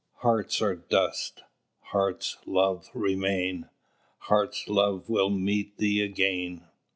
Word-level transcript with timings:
Hearts 0.21 0.63
are 0.63 0.73
dust; 0.75 1.43
hearts' 1.91 2.39
loves 2.47 2.89
remain. 2.95 3.69
Hearts' 4.21 4.67
love 4.67 5.07
will 5.09 5.29
meet 5.29 5.77
thee 5.77 6.01
again." 6.01 6.65